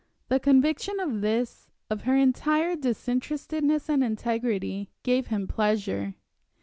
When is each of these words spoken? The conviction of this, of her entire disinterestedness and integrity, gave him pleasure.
The 0.29 0.39
conviction 0.39 0.99
of 0.99 1.21
this, 1.21 1.67
of 1.87 2.05
her 2.05 2.15
entire 2.17 2.75
disinterestedness 2.75 3.87
and 3.87 4.03
integrity, 4.03 4.89
gave 5.03 5.27
him 5.27 5.47
pleasure. 5.47 6.15